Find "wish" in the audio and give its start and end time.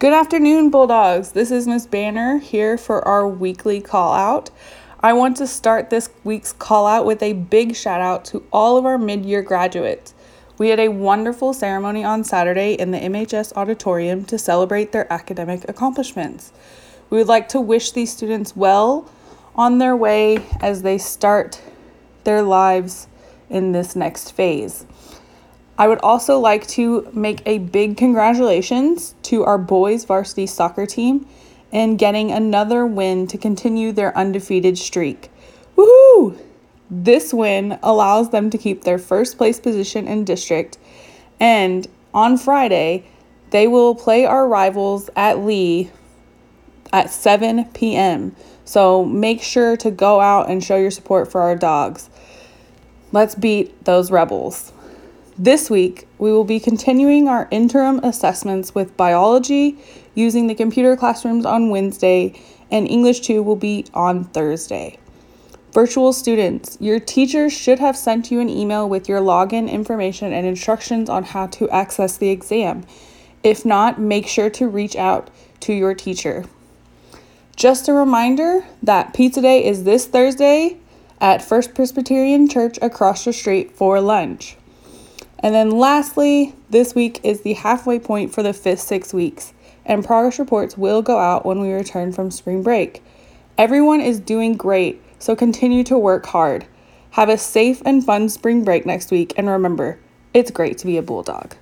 17.60-17.90